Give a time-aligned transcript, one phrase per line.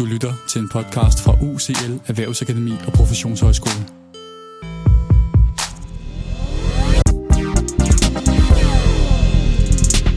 [0.00, 3.82] Du lytter til en podcast fra UCL Erhvervsakademi og Professionshøjskole.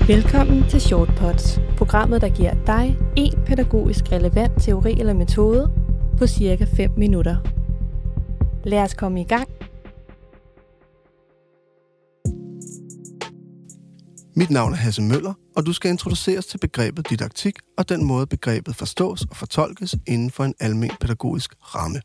[0.07, 5.71] Velkommen til Shortpods, programmet der giver dig en pædagogisk relevant teori eller metode
[6.17, 7.35] på cirka 5 minutter.
[8.63, 9.47] Lad os komme i gang.
[14.35, 18.27] Mit navn er Hasse Møller, og du skal introduceres til begrebet didaktik og den måde
[18.27, 22.01] begrebet forstås og fortolkes inden for en almen pædagogisk ramme.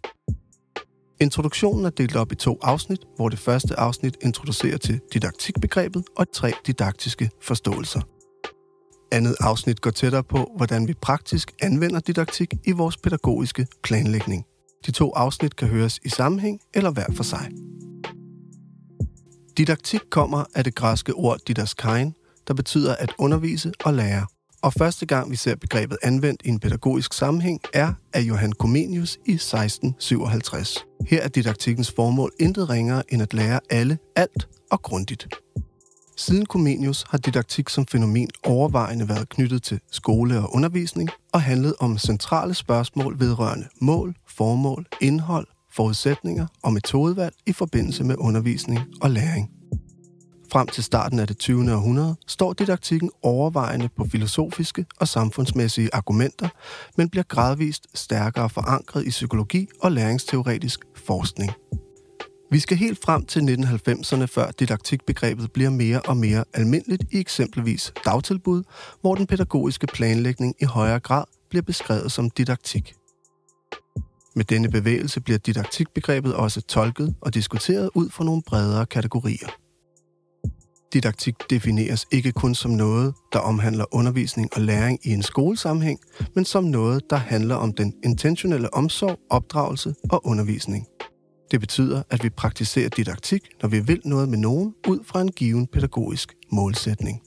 [1.21, 6.33] Introduktionen er delt op i to afsnit, hvor det første afsnit introducerer til didaktikbegrebet og
[6.33, 8.01] tre didaktiske forståelser.
[9.13, 14.45] Andet afsnit går tættere på, hvordan vi praktisk anvender didaktik i vores pædagogiske planlægning.
[14.87, 17.51] De to afsnit kan høres i sammenhæng eller hver for sig.
[19.57, 22.15] Didaktik kommer af det græske ord didaskain,
[22.49, 24.27] der betyder at undervise og lære.
[24.63, 29.19] Og første gang vi ser begrebet anvendt i en pædagogisk sammenhæng er af Johan Comenius
[29.27, 30.85] i 1657.
[31.07, 35.29] Her er didaktikkens formål intet ringere end at lære alle alt og grundigt.
[36.17, 41.75] Siden Comenius har didaktik som fænomen overvejende været knyttet til skole og undervisning og handlet
[41.81, 49.11] om centrale spørgsmål vedrørende mål, formål, indhold, forudsætninger og metodevalg i forbindelse med undervisning og
[49.11, 49.58] læring.
[50.53, 51.75] Frem til starten af det 20.
[51.75, 56.49] århundrede står didaktikken overvejende på filosofiske og samfundsmæssige argumenter,
[56.97, 61.53] men bliver gradvist stærkere forankret i psykologi og læringsteoretisk forskning.
[62.51, 67.93] Vi skal helt frem til 1990'erne, før didaktikbegrebet bliver mere og mere almindeligt i eksempelvis
[68.05, 68.63] dagtilbud,
[69.01, 72.95] hvor den pædagogiske planlægning i højere grad bliver beskrevet som didaktik.
[74.37, 79.49] Med denne bevægelse bliver didaktikbegrebet også tolket og diskuteret ud fra nogle bredere kategorier.
[80.93, 86.01] Didaktik defineres ikke kun som noget, der omhandler undervisning og læring i en skolesammenhæng,
[86.35, 90.87] men som noget, der handler om den intentionelle omsorg, opdragelse og undervisning.
[91.51, 95.33] Det betyder, at vi praktiserer didaktik, når vi vil noget med nogen, ud fra en
[95.33, 97.23] given pædagogisk målsætning.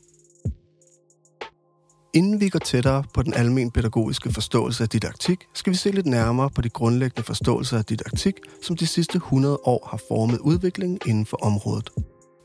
[2.14, 6.06] Inden vi går tættere på den almen pædagogiske forståelse af didaktik, skal vi se lidt
[6.06, 11.00] nærmere på de grundlæggende forståelser af didaktik, som de sidste 100 år har formet udviklingen
[11.06, 11.90] inden for området.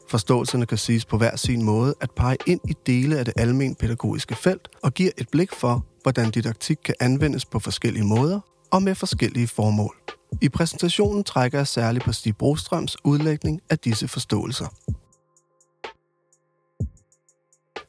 [0.09, 3.75] Forståelserne kan siges på hver sin måde at pege ind i dele af det almen
[3.75, 8.41] pædagogiske felt og giver et blik for, hvordan didaktik kan anvendes på forskellige måder
[8.71, 9.97] og med forskellige formål.
[10.41, 14.67] I præsentationen trækker jeg særligt på Stig Brostrøms udlægning af disse forståelser.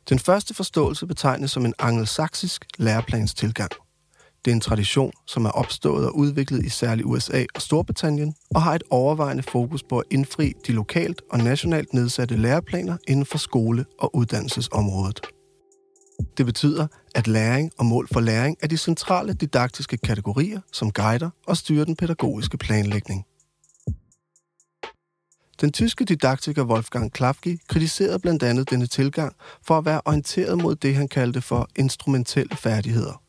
[0.09, 3.71] Den første forståelse betegnes som en angelsaksisk læreplanstilgang.
[4.47, 8.61] Det er en tradition, som er opstået og udviklet i særligt USA og Storbritannien, og
[8.61, 13.37] har et overvejende fokus på at indfri de lokalt og nationalt nedsatte læreplaner inden for
[13.37, 15.21] skole- og uddannelsesområdet.
[16.37, 21.29] Det betyder, at læring og mål for læring er de centrale didaktiske kategorier, som guider
[21.47, 23.25] og styrer den pædagogiske planlægning.
[25.61, 30.75] Den tyske didaktiker Wolfgang Klafki kritiserede blandt andet denne tilgang for at være orienteret mod
[30.75, 33.26] det, han kaldte for instrumentelle færdigheder.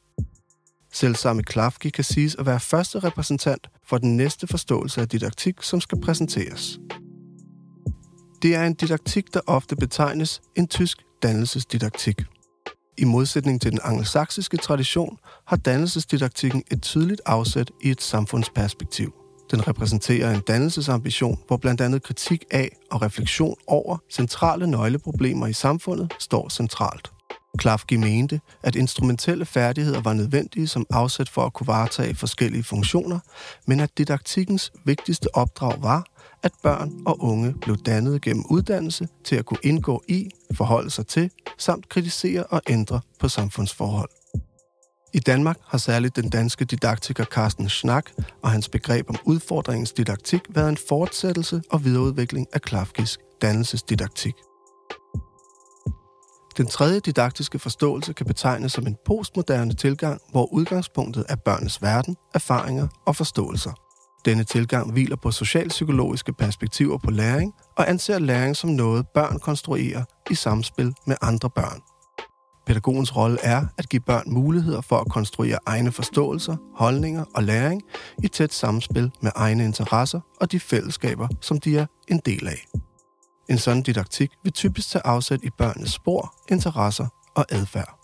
[0.92, 5.80] Selvsamme Klafki kan siges at være første repræsentant for den næste forståelse af didaktik, som
[5.80, 6.78] skal præsenteres.
[8.42, 12.16] Det er en didaktik, der ofte betegnes en tysk dannelsesdidaktik.
[12.98, 19.12] I modsætning til den angelsaksiske tradition har dannelsesdidaktikken et tydeligt afsæt i et samfundsperspektiv.
[19.50, 25.52] Den repræsenterer en dannelsesambition, hvor blandt andet kritik af og refleksion over centrale nøgleproblemer i
[25.52, 27.12] samfundet står centralt.
[27.58, 33.18] Klafki mente, at instrumentelle færdigheder var nødvendige som afsæt for at kunne varetage forskellige funktioner,
[33.66, 36.04] men at didaktikkens vigtigste opdrag var,
[36.42, 41.06] at børn og unge blev dannet gennem uddannelse til at kunne indgå i, forholde sig
[41.06, 44.10] til, samt kritisere og ændre på samfundsforhold.
[45.14, 50.40] I Danmark har særligt den danske didaktiker Carsten Schnack og hans begreb om udfordringens didaktik
[50.50, 54.34] været en fortsættelse og videreudvikling af Klafkis dannelsesdidaktik.
[56.58, 62.16] Den tredje didaktiske forståelse kan betegnes som en postmoderne tilgang, hvor udgangspunktet er børnenes verden,
[62.34, 63.72] erfaringer og forståelser.
[64.24, 70.04] Denne tilgang hviler på socialpsykologiske perspektiver på læring og anser læring som noget, børn konstruerer
[70.30, 71.80] i samspil med andre børn.
[72.66, 77.82] Pædagogens rolle er at give børn muligheder for at konstruere egne forståelser, holdninger og læring
[78.22, 82.87] i tæt samspil med egne interesser og de fællesskaber, som de er en del af.
[83.50, 87.98] En sådan didaktik vil typisk tage afsæt i børnenes spor, interesser og adfærd.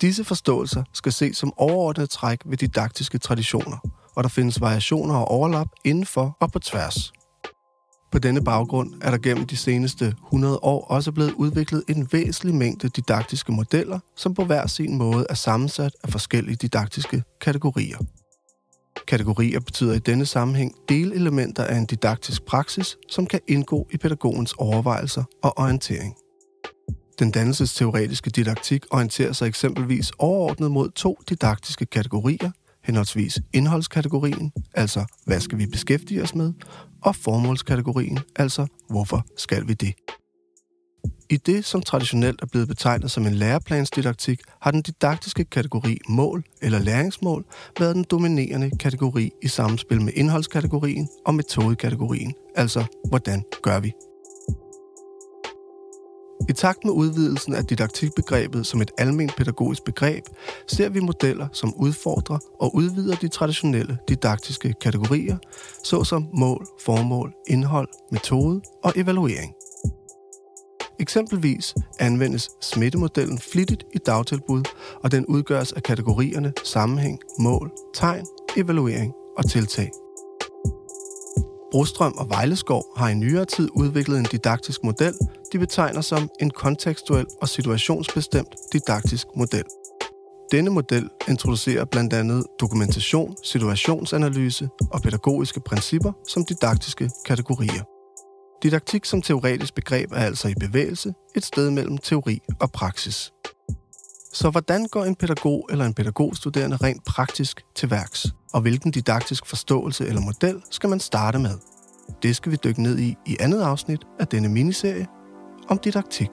[0.00, 3.78] Disse forståelser skal ses som overordnet træk ved didaktiske traditioner,
[4.16, 7.12] og der findes variationer og overlap indenfor og på tværs.
[8.12, 12.54] På denne baggrund er der gennem de seneste 100 år også blevet udviklet en væsentlig
[12.54, 17.98] mængde didaktiske modeller, som på hver sin måde er sammensat af forskellige didaktiske kategorier.
[19.08, 24.52] Kategorier betyder i denne sammenhæng delelementer af en didaktisk praksis, som kan indgå i pædagogens
[24.52, 26.14] overvejelser og orientering.
[27.18, 32.50] Den dannelsesteoretiske didaktik orienterer sig eksempelvis overordnet mod to didaktiske kategorier,
[32.84, 36.52] henholdsvis indholdskategorien, altså hvad skal vi beskæftige os med,
[37.02, 39.94] og formålskategorien, altså hvorfor skal vi det.
[41.30, 46.44] I det, som traditionelt er blevet betegnet som en læreplansdidaktik, har den didaktiske kategori mål
[46.62, 47.44] eller læringsmål
[47.78, 53.92] været den dominerende kategori i samspil med indholdskategorien og metodekategorien, altså hvordan gør vi.
[56.48, 60.24] I takt med udvidelsen af didaktikbegrebet som et almindeligt pædagogisk begreb,
[60.66, 65.36] ser vi modeller, som udfordrer og udvider de traditionelle didaktiske kategorier,
[65.84, 69.54] såsom mål, formål, indhold, metode og evaluering.
[71.00, 74.62] Eksempelvis anvendes smittemodellen flittigt i dagtilbud,
[75.02, 79.90] og den udgøres af kategorierne sammenhæng, mål, tegn, evaluering og tiltag.
[81.72, 85.14] Brostrøm og Vejleskov har i nyere tid udviklet en didaktisk model,
[85.52, 89.64] de betegner som en kontekstuel og situationsbestemt didaktisk model.
[90.52, 97.97] Denne model introducerer blandt andet dokumentation, situationsanalyse og pædagogiske principper som didaktiske kategorier.
[98.62, 103.32] Didaktik som teoretisk begreb er altså i bevægelse, et sted mellem teori og praksis.
[104.32, 108.26] Så hvordan går en pædagog eller en pædagogstuderende rent praktisk til værks?
[108.52, 111.54] Og hvilken didaktisk forståelse eller model skal man starte med?
[112.22, 115.06] Det skal vi dykke ned i i andet afsnit af denne miniserie
[115.68, 116.30] om didaktik.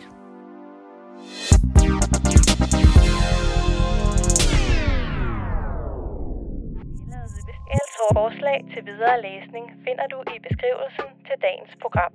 [8.14, 12.14] Forslag til videre læsning finder du i beskrivelsen til dagens program.